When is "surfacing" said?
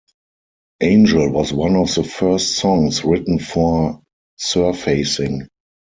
4.35-5.47